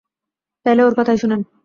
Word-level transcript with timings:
তাইলে 0.65 0.81
ওর 0.83 0.93
কথাই 0.97 1.17
শুনেন। 1.17 1.41